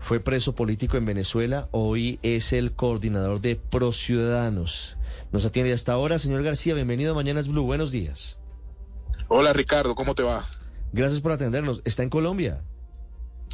[0.00, 1.68] fue preso político en Venezuela.
[1.70, 4.96] Hoy es el coordinador de Pro Ciudadanos.
[5.32, 6.18] Nos atiende hasta ahora.
[6.18, 7.64] Señor García, bienvenido a Mañanas Blue.
[7.64, 8.38] Buenos días.
[9.28, 10.46] Hola Ricardo, ¿cómo te va?
[10.92, 11.82] Gracias por atendernos.
[11.84, 12.62] ¿Está en Colombia?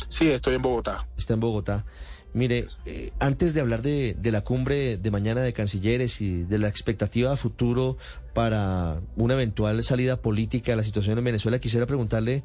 [0.09, 1.09] Sí, estoy en Bogotá.
[1.17, 1.85] Está en Bogotá.
[2.35, 6.59] Mire, eh, antes de hablar de, de la cumbre de mañana de cancilleres y de
[6.59, 7.97] la expectativa a futuro
[8.35, 12.43] para una eventual salida política a la situación en Venezuela, quisiera preguntarle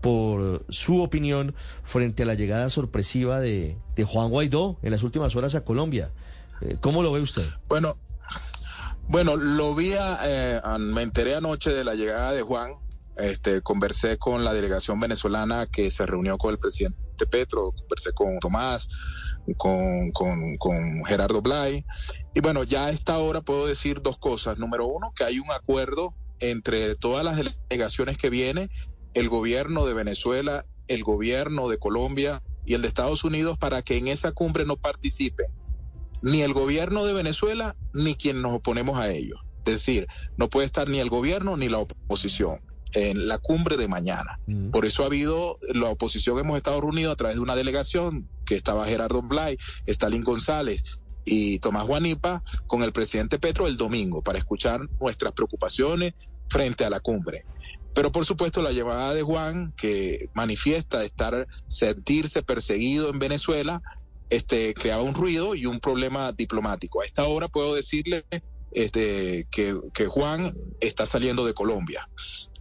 [0.00, 5.34] por su opinión frente a la llegada sorpresiva de, de Juan Guaidó en las últimas
[5.34, 6.12] horas a Colombia.
[6.60, 7.46] Eh, ¿Cómo lo ve usted?
[7.68, 7.96] Bueno,
[9.08, 12.74] bueno, lo vi, a- eh, me enteré anoche de la llegada de Juan.
[13.16, 18.38] Este, conversé con la delegación venezolana que se reunió con el presidente Petro, conversé con
[18.38, 18.88] Tomás,
[19.56, 21.84] con, con, con Gerardo Blay.
[22.34, 24.58] Y bueno, ya a esta hora puedo decir dos cosas.
[24.58, 28.70] Número uno, que hay un acuerdo entre todas las delegaciones que viene,
[29.14, 33.96] el gobierno de Venezuela, el gobierno de Colombia y el de Estados Unidos para que
[33.96, 35.46] en esa cumbre no participen
[36.22, 39.40] ni el gobierno de Venezuela ni quien nos oponemos a ellos.
[39.64, 40.06] Es decir,
[40.36, 42.60] no puede estar ni el gobierno ni la oposición
[42.92, 44.38] en la cumbre de mañana.
[44.46, 44.70] Mm.
[44.70, 48.56] Por eso ha habido, la oposición hemos estado reunidos a través de una delegación que
[48.56, 50.82] estaba Gerardo Blay, Stalin González
[51.24, 56.14] y Tomás Guanipa con el presidente Petro el domingo para escuchar nuestras preocupaciones
[56.48, 57.44] frente a la cumbre.
[57.94, 63.82] Pero por supuesto la llamada de Juan, que manifiesta estar, sentirse perseguido en Venezuela,
[64.30, 67.02] este, creaba un ruido y un problema diplomático.
[67.02, 68.24] A esta hora puedo decirle
[68.74, 72.08] este, que, Juan está saliendo de Colombia.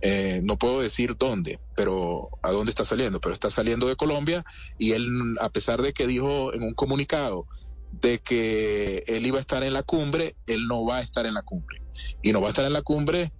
[0.01, 4.43] Eh, no puedo decir dónde, pero a dónde está saliendo, pero está saliendo de Colombia
[4.79, 5.07] y él,
[5.39, 7.45] a pesar de que dijo en un comunicado
[7.91, 11.35] de que él iba a estar en la cumbre, él no va a estar en
[11.35, 11.81] la cumbre.
[12.21, 13.31] Y no va a estar en la cumbre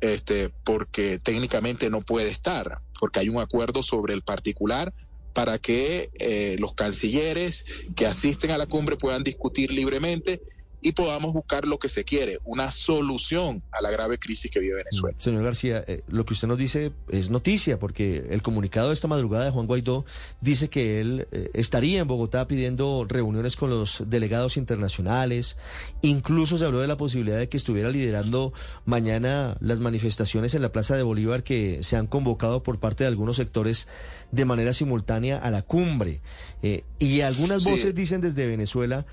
[0.00, 4.92] este, porque técnicamente no puede estar, porque hay un acuerdo sobre el particular
[5.32, 10.40] para que eh, los cancilleres que asisten a la cumbre puedan discutir libremente
[10.80, 14.76] y podamos buscar lo que se quiere, una solución a la grave crisis que vive
[14.76, 15.16] Venezuela.
[15.18, 19.08] Señor García, eh, lo que usted nos dice es noticia, porque el comunicado de esta
[19.08, 20.04] madrugada de Juan Guaidó
[20.40, 25.56] dice que él eh, estaría en Bogotá pidiendo reuniones con los delegados internacionales.
[26.02, 28.52] Incluso se habló de la posibilidad de que estuviera liderando
[28.84, 33.08] mañana las manifestaciones en la Plaza de Bolívar que se han convocado por parte de
[33.08, 33.88] algunos sectores
[34.32, 36.20] de manera simultánea a la cumbre.
[36.62, 37.70] Eh, y algunas Sí.
[37.70, 39.06] voces dicen desde Venezuela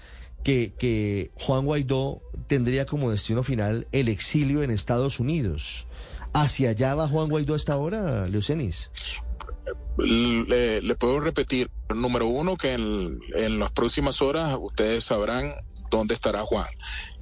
[0.44, 5.88] que, Juan Guaidó tendría como destino final el exilio en Estados Unidos.
[6.34, 8.92] ¿Hacia allá va Juan Guaidó hasta ahora, Leucenis?
[9.98, 15.54] Le, le puedo repetir, número uno, que en, en las próximas horas ustedes sabrán
[15.94, 16.68] dónde estará Juan.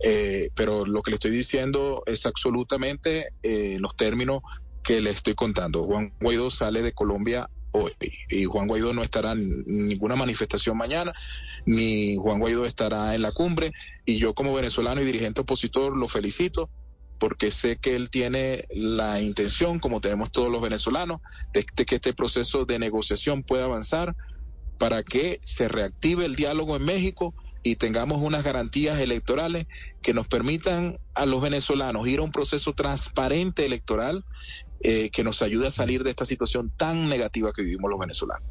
[0.03, 4.41] Eh, pero lo que le estoy diciendo es absolutamente eh, los términos
[4.81, 5.83] que le estoy contando.
[5.83, 7.91] Juan Guaidó sale de Colombia hoy
[8.29, 11.13] y Juan Guaidó no estará en ninguna manifestación mañana,
[11.65, 13.71] ni Juan Guaidó estará en la cumbre
[14.05, 16.69] y yo como venezolano y dirigente opositor lo felicito
[17.19, 21.21] porque sé que él tiene la intención, como tenemos todos los venezolanos,
[21.53, 24.15] de, de que este proceso de negociación pueda avanzar
[24.79, 29.67] para que se reactive el diálogo en México y tengamos unas garantías electorales
[30.01, 34.25] que nos permitan a los venezolanos ir a un proceso transparente electoral
[34.83, 38.49] eh, que nos ayude a salir de esta situación tan negativa que vivimos los venezolanos.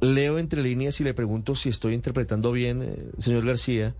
[0.00, 3.94] Leo entre líneas y le pregunto si estoy interpretando bien, eh, señor García,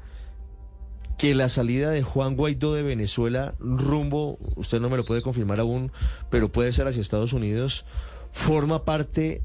[1.19, 5.61] que la salida de Juan Guaidó de Venezuela rumbo, usted no me lo puede confirmar
[5.61, 5.93] aún,
[6.31, 7.85] pero puede ser hacia Estados Unidos,
[8.33, 9.43] forma parte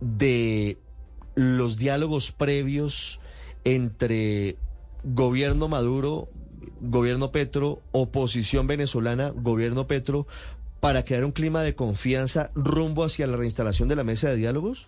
[0.00, 0.78] de
[1.36, 3.20] los diálogos previos
[3.62, 4.56] entre
[5.04, 6.28] gobierno Maduro,
[6.80, 10.26] gobierno Petro, oposición venezolana, gobierno Petro,
[10.84, 14.86] para crear un clima de confianza rumbo hacia la reinstalación de la mesa de diálogos?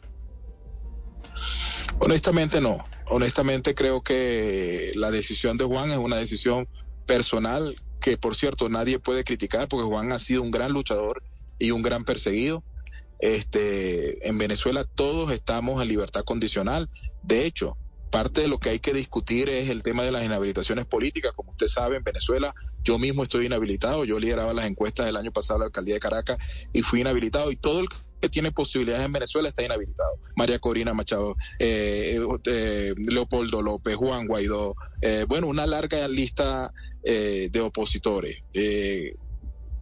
[2.00, 2.84] Honestamente no.
[3.06, 6.68] Honestamente creo que la decisión de Juan es una decisión
[7.06, 11.22] personal que, por cierto, nadie puede criticar porque Juan ha sido un gran luchador
[11.58, 12.62] y un gran perseguido.
[13.18, 16.90] Este, en Venezuela todos estamos en libertad condicional.
[17.22, 17.78] De hecho,
[18.16, 21.34] parte de lo que hay que discutir es el tema de las inhabilitaciones políticas.
[21.36, 24.06] Como usted sabe, en Venezuela yo mismo estoy inhabilitado.
[24.06, 26.38] Yo lideraba las encuestas del año pasado a la alcaldía de Caracas
[26.72, 27.52] y fui inhabilitado.
[27.52, 30.18] Y todo el que tiene posibilidades en Venezuela está inhabilitado.
[30.34, 36.72] María Corina Machado, eh, eh, Leopoldo López, Juan Guaidó, eh, bueno, una larga lista
[37.04, 38.38] eh, de opositores.
[38.54, 39.14] Eh,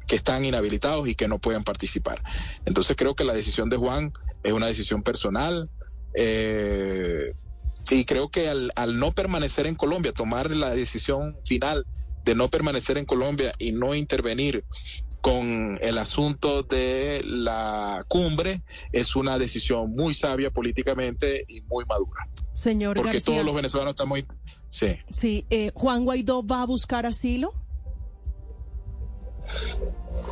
[0.08, 2.20] que están inhabilitados y que no pueden participar.
[2.66, 5.70] Entonces creo que la decisión de Juan es una decisión personal
[7.90, 11.86] y creo que al, al no permanecer en Colombia, tomar la decisión final
[12.25, 14.64] de no permanecer en Colombia y no intervenir
[15.20, 22.28] con el asunto de la cumbre es una decisión muy sabia políticamente y muy madura.
[22.52, 24.26] Señor Porque García, todos los venezolanos están muy...
[24.69, 24.98] Sí.
[25.10, 27.54] sí, eh, Juan Guaidó va a buscar asilo.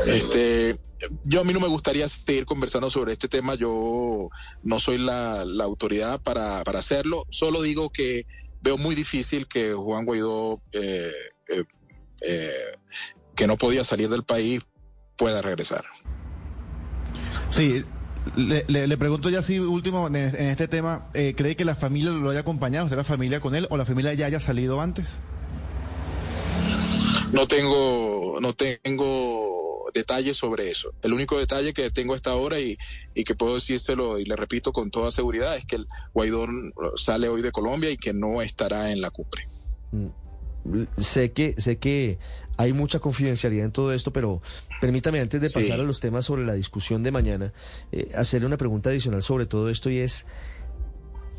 [0.06, 0.76] Este,
[1.24, 4.28] yo a mí no me gustaría seguir conversando sobre este tema, yo
[4.62, 8.26] no soy la, la autoridad para, para hacerlo, solo digo que
[8.60, 11.10] veo muy difícil que Juan Guaidó, eh,
[11.48, 11.64] eh,
[12.22, 12.52] eh,
[13.34, 14.62] que no podía salir del país,
[15.16, 15.84] pueda regresar.
[17.50, 17.84] Sí,
[18.36, 21.74] le, le- le pregunto ya si último en, en este tema, eh, ¿cree que la
[21.74, 24.80] familia lo haya acompañado, usted la familia con él, o la familia ya haya salido
[24.80, 25.20] antes?
[27.32, 29.61] No tengo, no tengo
[29.92, 30.92] detalles sobre eso.
[31.02, 32.78] El único detalle que tengo hasta ahora y,
[33.14, 36.46] y que puedo decírselo y le repito con toda seguridad es que el Guaidó
[36.96, 39.46] sale hoy de Colombia y que no estará en la cumbre.
[40.98, 42.18] Sé que, sé que
[42.56, 44.42] hay mucha confidencialidad en todo esto, pero
[44.80, 45.54] permítame antes de Sí.
[45.60, 47.52] pasar a los temas sobre la discusión de mañana,
[47.90, 50.24] eh, hacerle una pregunta adicional sobre todo esto y es,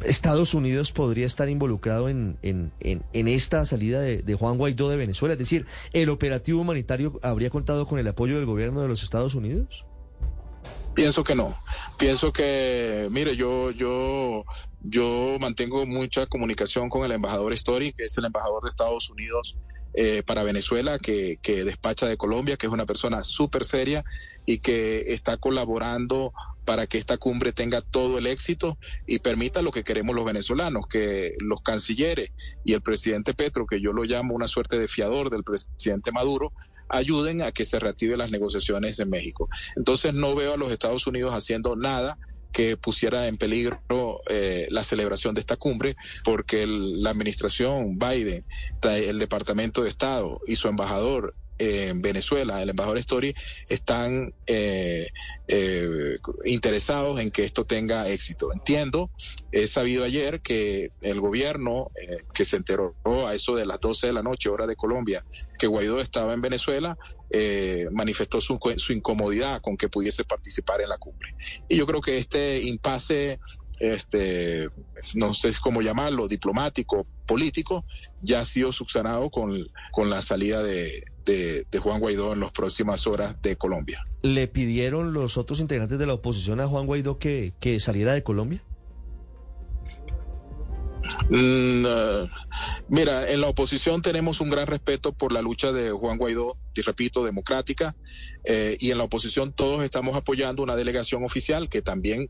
[0.06, 4.98] ¿Estados Unidos podría estar involucrado en, en, en, esta salida de, de Juan Guaidó de
[4.98, 5.34] Venezuela?
[5.34, 9.36] Es decir, ¿el operativo humanitario habría contado con el apoyo del gobierno de los Estados
[9.36, 9.86] Unidos?
[10.94, 11.58] Pienso que no.
[11.98, 14.46] Pienso que, mire, yo, yo,
[14.82, 19.58] yo mantengo mucha comunicación con el embajador Story, que es el embajador de Estados Unidos
[19.94, 24.04] eh, para Venezuela, que, que despacha de Colombia, que es una persona súper seria
[24.46, 26.34] y que está colaborando
[26.66, 30.88] para que esta cumbre tenga todo el éxito y permita lo que queremos los venezolanos,
[30.88, 32.32] que los cancilleres
[32.64, 36.54] y el presidente Petro, que yo lo llamo una suerte de fiador del presidente Maduro,
[36.90, 39.50] ayuden a que se reactiven las negociaciones en México.
[39.76, 42.18] Entonces no veo a los Estados Unidos haciendo nada
[42.52, 48.46] que pusiera en peligro eh, la celebración de esta cumbre, porque el- la administración Biden,
[48.84, 53.36] el Departamento de Estado y su embajador en Venezuela, el embajador Story,
[53.68, 55.08] están eh,
[55.48, 58.52] eh, interesados en que esto tenga éxito.
[58.52, 59.12] Entiendo,
[59.52, 62.96] he sabido ayer que el gobierno, eh, que se enteró
[63.28, 65.24] a eso de las 12 de la noche, hora de Colombia,
[65.58, 66.98] que Guaidó estaba en Venezuela,
[67.92, 71.34] manifestó su, su incomodidad con que pudiese participar en la cumbre.
[71.68, 73.40] Y yo creo que este impasse,
[73.80, 74.70] este,
[75.16, 77.84] no sé cómo llamarlo, diplomático, político,
[78.22, 79.52] ya ha sido subsanado con,
[79.92, 84.04] con la salida de, de, de Juan Guaidó en las próximas horas de Colombia.
[84.22, 88.24] ¿Le pidieron los otros integrantes de la oposición a Juan Guaidó que, que saliera de
[88.24, 88.62] Colombia?
[91.30, 92.30] Mm, eh,
[92.88, 96.82] mira, en la oposición tenemos un gran respeto por la lucha de Juan Guaidó, y
[96.82, 97.96] repito, democrática,
[98.46, 102.30] eh, y en la oposición todos estamos apoyando una delegación oficial que también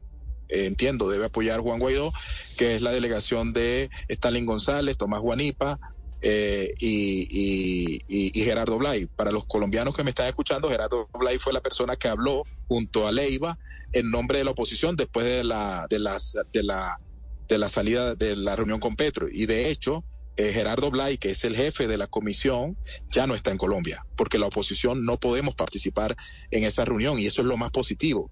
[0.50, 2.14] eh, entiendo debe apoyar Juan Guaidó,
[2.58, 5.80] que es la delegación de Stalin González, Tomás Guanipa.
[6.24, 9.08] Eh, y, y- Gerardo Blay.
[9.08, 13.08] Para los colombianos que me están escuchando, Gerardo Blay fue la persona que habló junto
[13.08, 13.58] a Leiva
[13.92, 16.00] en nombre de la oposición después de la, de
[16.54, 16.98] de la
[17.48, 19.28] de la salida de la reunión con Petro.
[19.30, 20.04] Y de hecho,
[20.38, 22.78] eh, Gerardo Blay, que es el jefe de la comisión,
[23.12, 26.16] ya no está en Colombia, porque la oposición no podemos participar
[26.52, 28.32] en esa reunión y eso es lo más positivo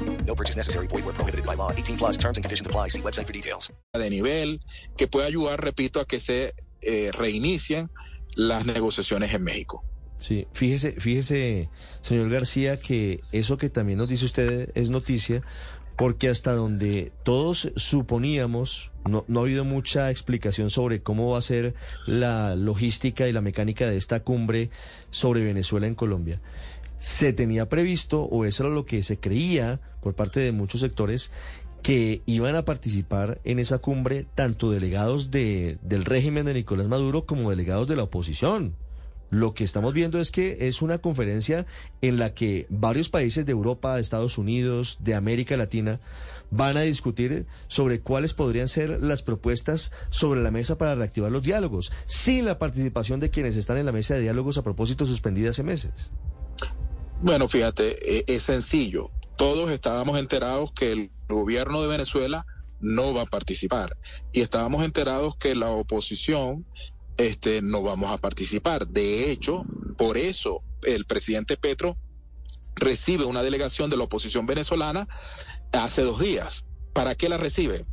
[0.25, 0.87] No purchase necessary.
[0.87, 1.71] Void where prohibited by law.
[1.71, 2.89] 18 plus terms and conditions apply.
[2.89, 3.71] See website for details.
[3.93, 4.61] de nivel
[4.97, 7.89] que puede ayudar, repito, a que se eh, reinicien
[8.35, 9.83] las negociaciones en México.
[10.19, 11.69] Sí, fíjese, fíjese,
[12.01, 15.41] señor García, que eso que también nos dice usted es noticia,
[15.97, 21.41] porque hasta donde todos suponíamos, no, no ha habido mucha explicación sobre cómo va a
[21.41, 21.73] ser
[22.05, 24.69] la logística y la mecánica de esta cumbre
[25.09, 26.39] sobre Venezuela en Colombia.
[27.01, 31.31] Se tenía previsto, o eso era lo que se creía por parte de muchos sectores,
[31.81, 37.25] que iban a participar en esa cumbre tanto delegados de, del régimen de Nicolás Maduro
[37.25, 38.75] como delegados de la oposición
[39.31, 41.65] Lo que estamos viendo es que es una conferencia
[42.01, 45.99] en la que varios países de Europa, de Estados Unidos, de América Latina,
[46.51, 51.41] van a discutir sobre cuáles podrían ser las propuestas sobre la mesa para reactivar los
[51.41, 55.49] diálogos, sin la participación de quienes están en la mesa de diálogos a propósito suspendida
[55.49, 56.11] hace meses.
[57.21, 59.11] Bueno, fíjate, e- es sencillo.
[59.37, 62.47] Todos estábamos enterados que el gobierno de Venezuela
[62.79, 63.95] no va a participar
[64.33, 66.65] y estábamos enterados que la oposición
[67.17, 68.87] este, no vamos a participar.
[68.87, 69.63] De hecho,
[69.97, 71.95] por eso el presidente Petro
[72.75, 75.07] recibe una delegación de la oposición venezolana
[75.71, 76.65] hace dos días.
[76.91, 77.85] ¿Para qué la recibe?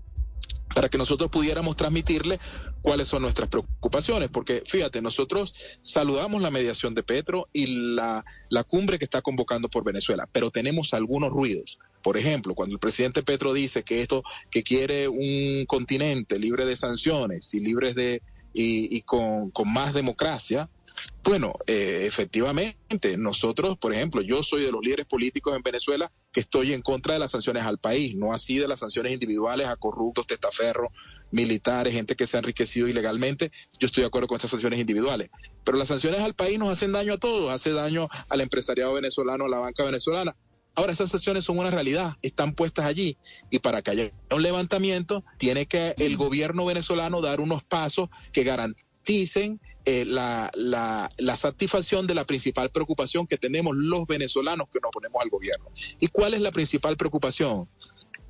[0.74, 2.38] Para que nosotros pudiéramos transmitirle
[2.82, 8.64] cuáles son nuestras preocupaciones, porque fíjate, nosotros saludamos la mediación de Petro y la, la
[8.64, 11.78] cumbre que está convocando por Venezuela, pero tenemos algunos ruidos.
[12.02, 16.76] Por ejemplo, cuando el presidente Petro dice que esto, que quiere un continente libre de
[16.76, 18.22] sanciones y libres de,
[18.52, 20.70] y, y con, con más democracia,
[21.24, 26.40] bueno, eh, efectivamente, nosotros, por ejemplo, yo soy de los líderes políticos en Venezuela que
[26.40, 29.76] estoy en contra de las sanciones al país, no así de las sanciones individuales a
[29.76, 30.90] corruptos, testaferros,
[31.30, 33.52] militares, gente que se ha enriquecido ilegalmente.
[33.78, 35.30] Yo estoy de acuerdo con estas sanciones individuales.
[35.64, 39.44] Pero las sanciones al país nos hacen daño a todos, hace daño al empresariado venezolano,
[39.44, 40.34] a la banca venezolana.
[40.74, 43.16] Ahora esas sanciones son una realidad, están puestas allí
[43.50, 48.44] y para que haya un levantamiento tiene que el gobierno venezolano dar unos pasos que
[48.44, 54.80] garanticen eh, la, la, la, satisfacción de la principal preocupación que tenemos los venezolanos que
[54.82, 55.70] nos ponemos al gobierno.
[55.98, 57.70] ¿Y cuál es la principal preocupación?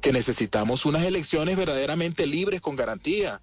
[0.00, 3.42] Que necesitamos unas elecciones verdaderamente libres con garantía.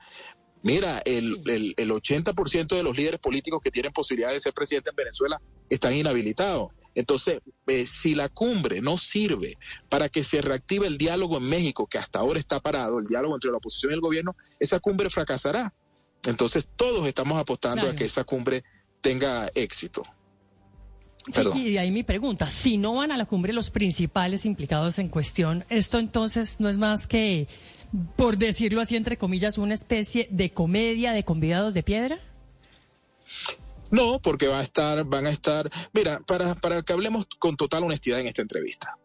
[0.63, 4.91] Mira, el, el, el 80% de los líderes políticos que tienen posibilidad de ser presidente
[4.91, 6.71] en Venezuela están inhabilitados.
[6.95, 9.57] Entonces, eh, si la cumbre no sirve
[9.89, 13.35] para que se reactive el diálogo en México, que hasta ahora está parado, el diálogo
[13.35, 15.73] entre la oposición y el gobierno, esa cumbre fracasará.
[16.25, 17.91] Entonces todos estamos apostando claro.
[17.91, 18.63] a que esa cumbre
[19.01, 20.03] tenga éxito.
[21.31, 24.99] Sí, y de ahí mi pregunta, si no van a la cumbre los principales implicados
[24.99, 27.47] en cuestión, ¿esto entonces no es más que,
[28.15, 32.19] por decirlo así, entre comillas, una especie de comedia de convidados de piedra?
[33.89, 37.83] No, porque va a estar, van a estar, mira, para, para que hablemos con total
[37.83, 38.97] honestidad en esta entrevista.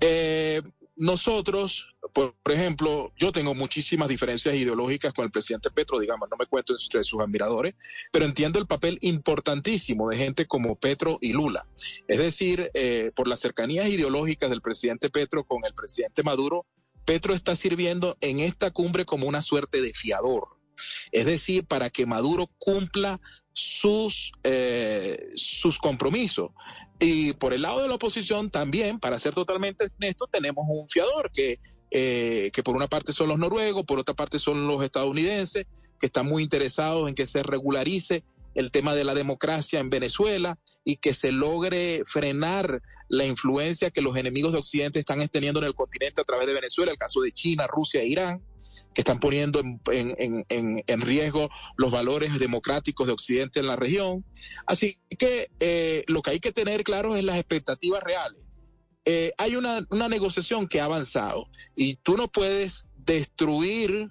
[0.00, 0.62] Eh,
[0.96, 6.46] nosotros, por, ejemplo, yo tengo muchísimas diferencias ideológicas con el presidente Petro, digamos, no me
[6.46, 7.74] cuento entre sus admiradores,
[8.10, 11.66] pero entiendo el papel importantísimo de gente como Petro y Lula.
[12.08, 16.64] Es decir, eh, por las cercanías ideológicas del presidente Petro con el presidente Maduro,
[17.04, 20.55] Petro está sirviendo en esta cumbre como una suerte de fiador.
[21.12, 23.20] Es decir, para que Maduro cumpla
[23.52, 26.50] sus, eh, sus compromisos.
[26.98, 31.30] Y por el lado de la oposición también, para ser totalmente honesto, tenemos un fiador
[31.32, 31.58] que,
[31.90, 35.66] eh, que por una parte son los noruegos, por otra parte son los estadounidenses,
[35.98, 40.58] que están muy interesados en que se regularice el tema de la democracia en Venezuela
[40.84, 45.66] y que se logre frenar la influencia que los enemigos de Occidente están teniendo en
[45.66, 48.42] el continente a través de Venezuela, el caso de China, Rusia e Irán,
[48.94, 53.76] que están poniendo en, en, en, en riesgo los valores democráticos de Occidente en la
[53.76, 54.24] región.
[54.66, 58.40] Así que eh, lo que hay que tener claro es las expectativas reales.
[59.04, 61.46] Eh, hay una, una, negociación que ha avanzado
[61.76, 64.10] y tú no puedes destruir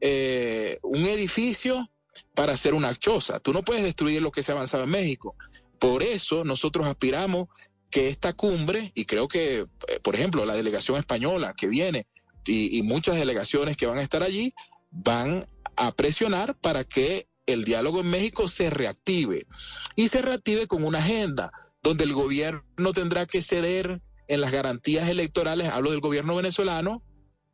[0.00, 1.90] eh, un edificio
[2.34, 3.40] para hacer una choza.
[3.40, 5.34] Tú no puedes destruir lo que se ha avanzado en México.
[5.80, 7.48] Por eso nosotros aspiramos
[7.90, 12.06] que esta cumbre, y creo que, eh, por ejemplo, la delegación española que viene
[12.46, 14.54] y, muchas delegaciones que van a estar allí,
[14.90, 19.46] van a presionar para que el diálogo en México se reactive
[19.94, 21.50] y se reactive con una agenda
[21.82, 27.02] donde el gobierno tendrá que ceder en las garantías electorales, hablo del gobierno venezolano,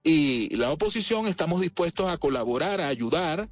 [0.03, 3.49] y la oposición estamos dispuestos a colaborar, a ayudar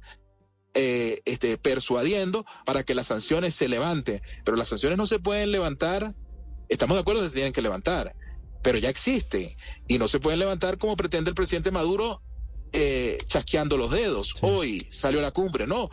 [0.73, 4.21] eh, este, persuadiendo para que las sanciones se levanten.
[4.43, 6.15] Pero las sanciones no se pueden levantar,
[6.71, 8.15] estamos de acuerdo que se tienen que levantar,
[8.63, 9.55] pero ya existen
[9.87, 12.21] y no se pueden levantar como pretende el presidente Maduro.
[12.73, 14.29] Eh, chasqueando los dedos.
[14.29, 14.39] Sí.
[14.43, 15.89] Hoy salió la cumbre, no.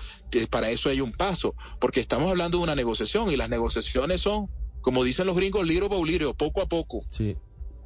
[0.48, 4.48] Para eso hay un paso, porque estamos hablando de una negociación y las negociaciones son,
[4.80, 7.04] como dicen los gringos, liro por poco a poco.
[7.10, 7.36] Sí.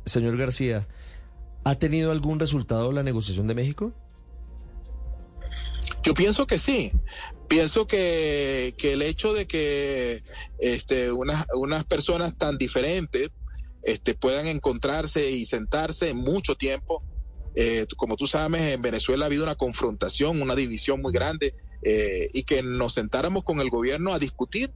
[0.04, 0.88] Señor García,
[1.64, 3.94] ¿ha tenido algún resultado la negociación de México?
[6.02, 6.92] Yo pienso que sí.
[7.52, 10.22] Pienso que, que el hecho de que
[10.58, 13.28] este, unas, unas personas tan diferentes
[13.82, 17.02] este, puedan encontrarse y sentarse en mucho tiempo,
[17.54, 22.28] eh, como tú sabes, en Venezuela ha habido una confrontación, una división muy grande, eh,
[22.32, 24.72] y que nos sentáramos con el gobierno a discutir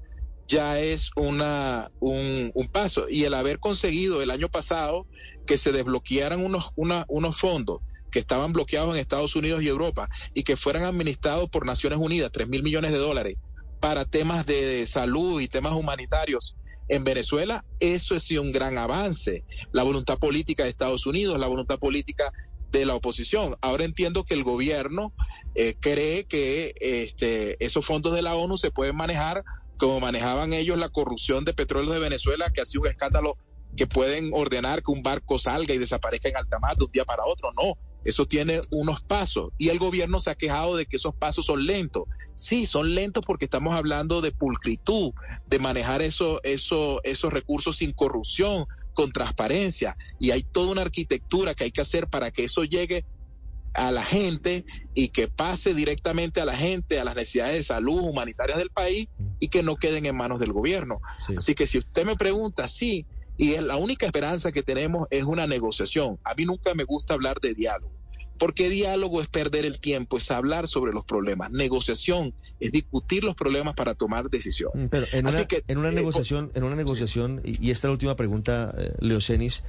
[0.46, 3.06] ya es una, un, un, paso.
[3.08, 5.06] Y el haber conseguido el año pasado
[5.46, 7.80] que se desbloquearan unos, unos fondos
[8.16, 12.30] que estaban bloqueados en Estados Unidos y Europa y que fueran administrados por Naciones Unidas,
[12.32, 13.36] 3 mil millones de dólares,
[13.78, 16.56] para temas de salud y temas humanitarios
[16.88, 19.44] en Venezuela, eso es un gran avance.
[19.70, 22.32] La voluntad política de Estados Unidos, la voluntad política
[22.72, 23.54] de la oposición.
[23.60, 25.12] Ahora entiendo que el gobierno
[25.54, 29.44] eh, cree que este, esos fondos de la ONU se pueden manejar
[29.76, 33.36] como manejaban ellos la corrupción de petróleo de Venezuela, que ha sido un escándalo
[33.76, 37.04] que pueden ordenar que un barco salga y desaparezca en alta mar de un día
[37.04, 37.52] para otro.
[37.52, 37.74] No,
[38.06, 41.66] eso tiene unos pasos y el gobierno se ha quejado de que esos pasos son
[41.66, 42.04] lentos.
[42.36, 45.12] Sí, son lentos porque estamos hablando de pulcritud,
[45.46, 51.54] de manejar eso, eso, esos recursos sin corrupción, con transparencia y hay toda una arquitectura
[51.54, 53.04] que hay que hacer para que eso llegue
[53.74, 58.00] a la gente y que pase directamente a la gente, a las necesidades de salud
[58.00, 59.08] humanitarias del país
[59.38, 61.00] y que no queden en manos del gobierno.
[61.36, 63.04] Así que si usted me pregunta, sí,
[63.36, 66.18] y es la única esperanza que tenemos es una negociación.
[66.24, 67.92] A mí nunca me gusta hablar de diálogo,
[68.38, 71.50] porque diálogo es perder el tiempo, es hablar sobre los problemas.
[71.50, 74.70] Negociación es discutir los problemas para tomar decisión.
[74.74, 78.16] Mm, pero en una, en una negociación, en una negociación, y, esta es la última
[78.16, 79.62] pregunta, eh, Leocenis,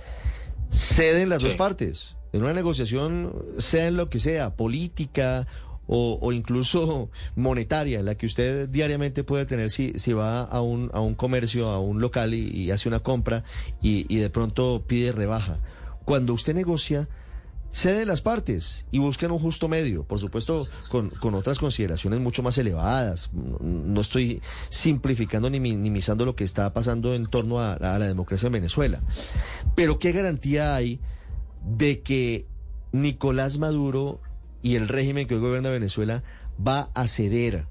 [0.72, 2.16] ceden las dos partes.
[2.34, 5.48] En una negociación, sea en lo que sea, política
[5.88, 11.00] o, incluso monetaria, la que usted diariamente puede tener si, si va a un, a
[11.00, 13.46] un comercio, a un local y, hace una compra
[13.82, 15.60] y, y, de pronto pide rebaja.
[16.04, 17.08] Cuando usted negocia,
[17.78, 22.42] cede las partes y busquen un justo medio, por supuesto con, con otras consideraciones mucho
[22.42, 23.30] más elevadas.
[23.32, 28.54] No, estoy simplificando ni minimizando lo que está pasando en torno a la democracia en
[28.54, 29.02] Venezuela.
[29.76, 31.00] Pero ¿qué garantía hay
[31.64, 32.48] de que
[32.92, 34.22] Nicolás Maduro
[34.64, 36.24] y el régimen que hoy gobierna Venezuela
[36.66, 37.68] va a ceder.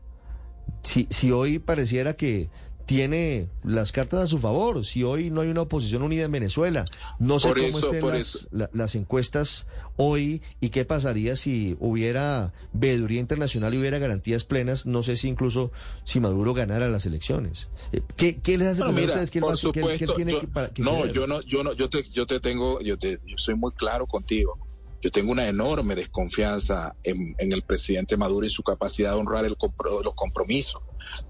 [0.83, 2.49] Si, si hoy pareciera que
[2.87, 6.85] tiene las cartas a su favor, si hoy no hay una oposición unida en Venezuela,
[7.19, 9.67] no sé cómo estén las, encuestas
[9.97, 15.29] hoy y qué pasaría si hubiera veeduría internacional y hubiera garantías plenas, no sé si
[15.29, 15.73] incluso
[16.05, 17.69] si Maduro ganara las elecciones.
[17.93, 21.65] Eh, ¿Qué, qué les hace no, mira, por supuesto, tiene que, No, yo no, yo
[21.65, 24.66] no, yo te, yo te tengo, yo te, yo soy muy claro contigo.
[25.03, 29.57] Yo tengo una enorme desconfianza en, el presidente Maduro y su capacidad de honrar el
[30.05, 30.83] los compromisos.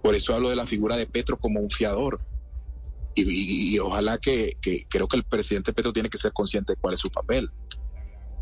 [0.03, 2.21] Por eso hablo de la figura de Petro como un fiador.
[3.15, 4.57] Y, ojalá que,
[4.89, 7.51] creo que el presidente Petro tiene que ser consciente de cuál es su papel.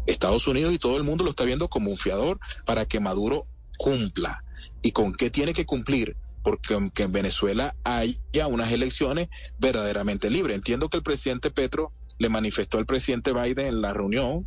[0.06, 3.46] Estados Unidos y todo el mundo lo está viendo como un fiador para que Maduro
[3.78, 4.44] cumpla.
[4.82, 6.16] ¿Y con qué tiene que cumplir?
[6.42, 10.56] Porque en Venezuela haya unas elecciones verdaderamente libres.
[10.56, 14.46] Entiendo que el presidente Petro le manifestó al presidente Biden en la reunión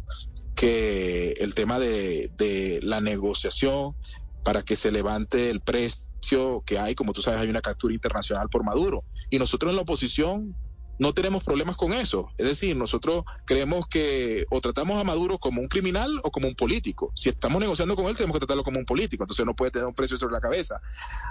[0.58, 3.96] que el tema de, la negociación
[4.44, 8.50] para que se levante el precio que hay, como tú sabes, hay una captura internacional
[8.50, 9.04] por Maduro.
[9.30, 10.56] Y nosotros en la oposición
[10.98, 12.32] no tenemos problemas con eso.
[12.40, 16.56] Es decir, nosotros creemos que o tratamos a Maduro como un criminal o como un
[16.56, 17.12] político.
[17.16, 19.24] Si estamos negociando con él, tenemos que tratarlo como un político.
[19.24, 20.82] Entonces no puede tener un precio sobre la cabeza.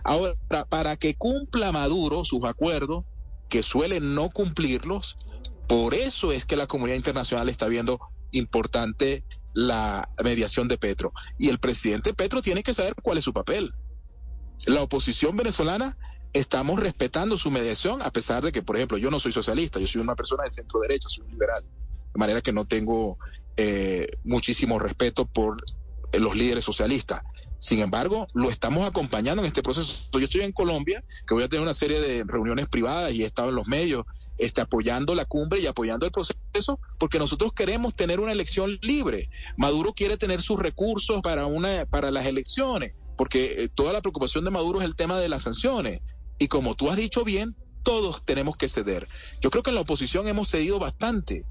[0.04, 0.36] Ahora,
[0.68, 3.04] para que cumpla Maduro sus acuerdos,
[3.48, 5.18] que suele no cumplirlos,
[5.66, 7.98] por eso es que la comunidad internacional está viendo
[8.36, 11.12] importante la mediación de Petro.
[11.38, 13.72] Y el presidente Petro tiene que saber cuál es su papel.
[14.66, 15.96] La oposición venezolana
[16.32, 19.86] estamos respetando su mediación, a pesar de que, por ejemplo, yo no soy socialista, yo
[19.86, 21.62] soy una persona de centro derecha, soy un liberal.
[21.62, 23.18] De manera que no tengo
[23.56, 25.62] eh, muchísimo respeto por
[26.12, 27.22] los líderes socialistas.
[27.58, 30.08] Sin embargo, lo estamos acompañando en este proceso.
[30.12, 33.26] Yo estoy en Colombia, que voy a tener una serie de reuniones privadas y he
[33.26, 34.04] estado en los medios
[34.38, 39.30] este, apoyando la cumbre y apoyando el proceso, porque nosotros queremos tener una elección libre.
[39.56, 44.44] Maduro quiere tener sus recursos para, una, para las elecciones, porque eh, toda la preocupación
[44.44, 46.00] de Maduro es el tema de las sanciones.
[46.38, 49.08] Y como tú has dicho bien, todos tenemos que ceder.
[49.40, 51.44] Yo creo que en la oposición hemos cedido bastante.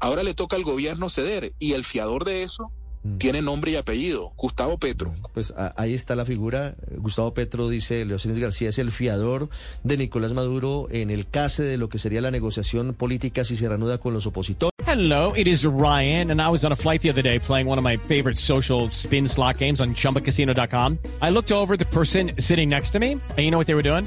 [0.00, 2.70] Ahora le toca al gobierno ceder y el fiador de eso.
[3.18, 5.12] Tiene nombre y apellido, Gustavo Petro.
[5.34, 6.74] Pues ahí está la figura.
[6.96, 9.48] Gustavo Petro dice, Leocines García es el fiador
[9.82, 13.68] de Nicolás Maduro en el case de lo que sería la negociación política si se
[13.68, 14.72] reanuda con los opositores.
[14.86, 17.78] Hello, it is Ryan, and I was on a flight the other day playing one
[17.78, 20.98] of my favorite social spin slot games on chumbacasino.com.
[21.22, 23.82] I looked over the person sitting next to me, and you know what they were
[23.82, 24.06] doing?